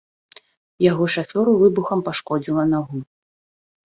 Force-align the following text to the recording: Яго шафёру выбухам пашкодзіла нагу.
Яго 0.91 1.05
шафёру 1.15 1.51
выбухам 1.63 1.99
пашкодзіла 2.09 2.63
нагу. 2.73 2.97